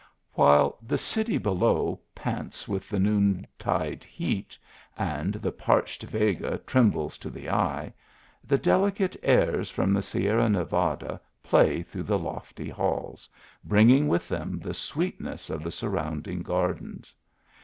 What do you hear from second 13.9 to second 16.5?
with them the sweetness of the surrounding